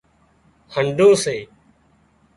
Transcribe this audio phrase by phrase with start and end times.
[0.75, 1.37] هنڍُون سي